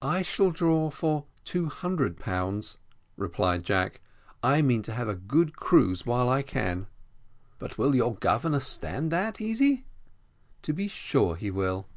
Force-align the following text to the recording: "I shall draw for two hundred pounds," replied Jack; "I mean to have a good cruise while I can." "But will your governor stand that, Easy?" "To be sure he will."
"I 0.00 0.22
shall 0.22 0.52
draw 0.52 0.90
for 0.92 1.24
two 1.42 1.66
hundred 1.68 2.16
pounds," 2.16 2.78
replied 3.16 3.64
Jack; 3.64 4.00
"I 4.40 4.62
mean 4.62 4.80
to 4.82 4.92
have 4.92 5.08
a 5.08 5.16
good 5.16 5.56
cruise 5.56 6.06
while 6.06 6.28
I 6.28 6.42
can." 6.42 6.86
"But 7.58 7.78
will 7.78 7.96
your 7.96 8.14
governor 8.14 8.60
stand 8.60 9.10
that, 9.10 9.40
Easy?" 9.40 9.84
"To 10.62 10.72
be 10.72 10.86
sure 10.86 11.34
he 11.34 11.50
will." 11.50 11.88